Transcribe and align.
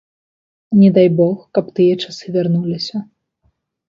Не 0.79 0.87
дай 0.95 1.09
бог, 1.19 1.43
каб 1.57 1.65
тыя 1.79 1.97
часы 2.05 2.25
вярнуліся. 2.39 3.03